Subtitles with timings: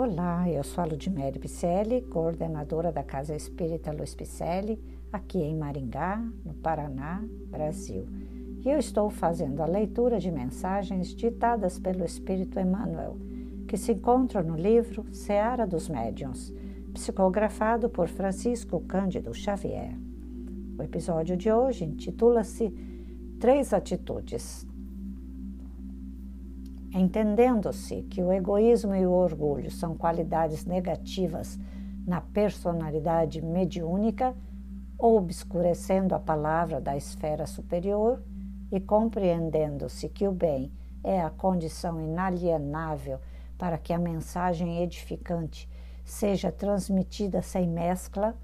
[0.00, 4.80] Olá, eu sou a Ludmere Picelli, coordenadora da Casa Espírita Luiz Picelli,
[5.12, 7.20] aqui em Maringá, no Paraná,
[7.50, 8.06] Brasil.
[8.64, 13.16] E eu estou fazendo a leitura de mensagens ditadas pelo Espírito Emmanuel,
[13.66, 16.54] que se encontra no livro Seara dos Médiuns,
[16.94, 19.98] psicografado por Francisco Cândido Xavier.
[20.78, 22.72] O episódio de hoje intitula-se
[23.40, 24.64] Três Atitudes
[26.92, 31.58] Entendendo-se que o egoísmo e o orgulho são qualidades negativas
[32.06, 34.34] na personalidade mediúnica,
[34.98, 38.22] obscurecendo a palavra da esfera superior
[38.72, 40.72] e compreendendo-se que o bem
[41.04, 43.20] é a condição inalienável
[43.58, 45.68] para que a mensagem edificante
[46.04, 48.34] seja transmitida sem mescla,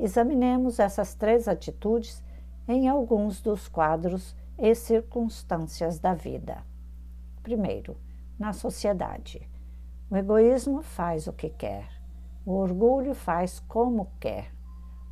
[0.00, 2.22] examinemos essas três atitudes
[2.66, 6.73] em alguns dos quadros e circunstâncias da vida.
[7.44, 7.98] Primeiro,
[8.38, 9.46] na sociedade.
[10.10, 11.86] O egoísmo faz o que quer,
[12.46, 14.50] o orgulho faz como quer,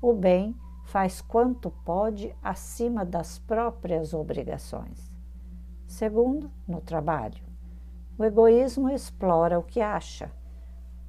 [0.00, 5.12] o bem faz quanto pode acima das próprias obrigações.
[5.88, 7.42] Segundo, no trabalho.
[8.16, 10.30] O egoísmo explora o que acha,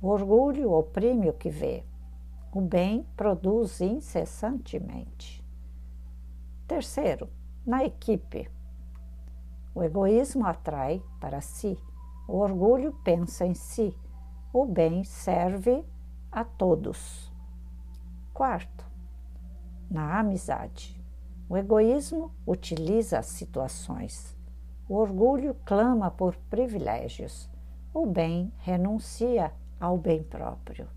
[0.02, 1.86] o orgulho oprime o que vê,
[2.52, 5.46] o bem produz incessantemente.
[6.68, 7.30] Terceiro,
[7.64, 8.50] na equipe.
[9.74, 11.78] O egoísmo atrai para si,
[12.28, 13.98] o orgulho pensa em si,
[14.54, 15.86] o bem serve
[16.32, 17.32] a todos.
[18.34, 18.86] Quarto,
[19.90, 21.00] na amizade.
[21.50, 24.38] O egoísmo utiliza as situações.
[24.88, 27.50] O orgulho clama por privilégios.
[27.94, 30.88] O bem renuncia ao bem próprio.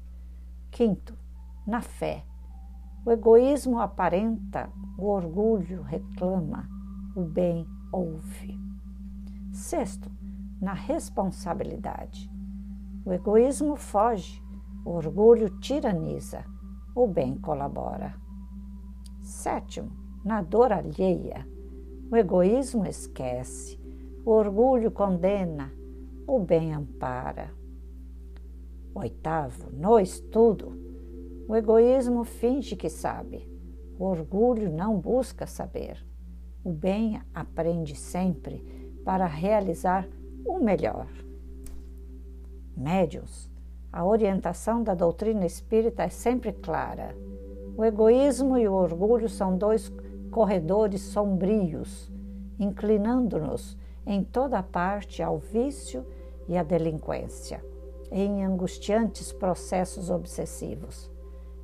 [0.70, 1.16] Quinto,
[1.66, 2.24] na fé.
[3.04, 6.68] O egoísmo aparenta, o orgulho reclama,
[7.16, 8.63] o bem ouve.
[9.54, 10.10] Sexto,
[10.60, 12.28] na responsabilidade.
[13.06, 14.42] O egoísmo foge,
[14.84, 16.44] o orgulho tiraniza,
[16.92, 18.16] o bem colabora.
[19.20, 19.92] Sétimo,
[20.24, 21.46] na dor alheia.
[22.10, 23.80] O egoísmo esquece,
[24.26, 25.72] o orgulho condena,
[26.26, 27.52] o bem ampara.
[28.92, 30.76] Oitavo, no estudo.
[31.46, 33.48] O egoísmo finge que sabe,
[34.00, 36.04] o orgulho não busca saber.
[36.64, 40.08] O bem aprende sempre para realizar
[40.44, 41.06] o melhor.
[42.76, 43.50] Médios,
[43.92, 47.14] a orientação da doutrina espírita é sempre clara.
[47.76, 49.92] O egoísmo e o orgulho são dois
[50.30, 52.10] corredores sombrios,
[52.58, 53.76] inclinando-nos
[54.06, 56.04] em toda parte ao vício
[56.48, 57.64] e à delinquência,
[58.10, 61.10] em angustiantes processos obsessivos.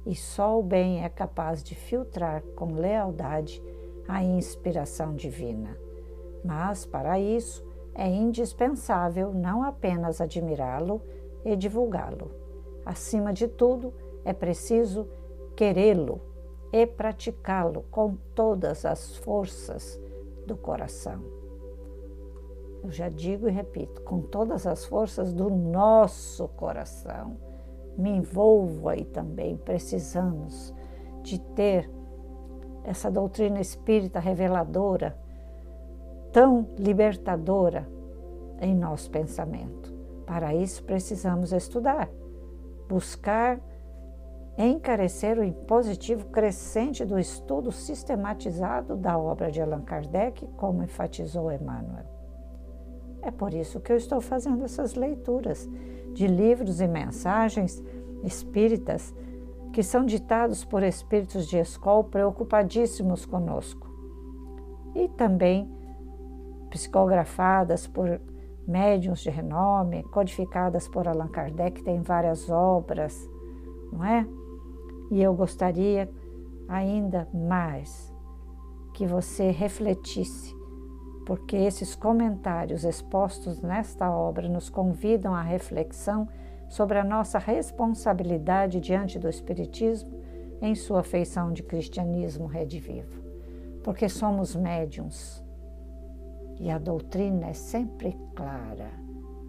[0.06, 3.62] E só o bem é capaz de filtrar com lealdade
[4.08, 5.76] a inspiração divina.
[6.44, 7.64] Mas, para isso,
[7.94, 11.02] é indispensável não apenas admirá-lo
[11.44, 12.30] e divulgá-lo.
[12.84, 13.92] Acima de tudo,
[14.24, 15.08] é preciso
[15.56, 16.20] querê-lo
[16.72, 20.00] e praticá-lo com todas as forças
[20.46, 21.22] do coração.
[22.82, 27.36] Eu já digo e repito, com todas as forças do nosso coração.
[27.98, 30.74] Me envolvo aí também, precisamos
[31.22, 31.90] de ter
[32.82, 35.18] essa doutrina espírita reveladora,
[36.32, 37.88] tão libertadora
[38.60, 39.92] em nosso pensamento.
[40.26, 42.08] Para isso precisamos estudar,
[42.88, 43.60] buscar
[44.58, 52.04] encarecer o impositivo crescente do estudo sistematizado da obra de Allan Kardec, como enfatizou Emmanuel.
[53.22, 55.68] É por isso que eu estou fazendo essas leituras
[56.12, 57.82] de livros e mensagens
[58.22, 59.14] espíritas
[59.72, 63.88] que são ditados por espíritos de escola preocupadíssimos conosco,
[64.94, 65.70] e também
[66.70, 68.20] psicografadas por
[68.66, 73.28] médiuns de renome, codificadas por Allan Kardec, tem várias obras,
[73.92, 74.26] não é?
[75.10, 76.08] E eu gostaria
[76.68, 78.14] ainda mais
[78.94, 80.54] que você refletisse,
[81.26, 86.28] porque esses comentários expostos nesta obra nos convidam à reflexão
[86.68, 90.20] sobre a nossa responsabilidade diante do Espiritismo
[90.62, 93.20] em sua feição de cristianismo redivivo,
[93.82, 95.42] porque somos médiums
[96.60, 98.90] e a doutrina é sempre clara.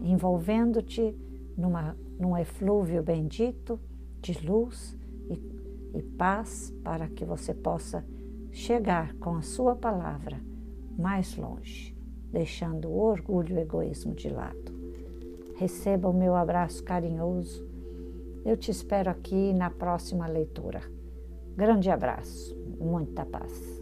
[0.01, 1.17] envolvendo-te
[2.19, 3.81] num eflúvio bendito
[4.21, 4.97] de luz
[5.31, 8.05] e, e paz para que você possa
[8.51, 10.41] chegar com a sua palavra
[10.99, 11.97] mais longe,
[12.33, 14.76] deixando o orgulho e o egoísmo de lado.
[15.57, 17.67] Receba o meu abraço carinhoso.
[18.45, 20.83] Eu te espero aqui na próxima leitura.
[21.57, 23.76] Grande abraço, muita paz.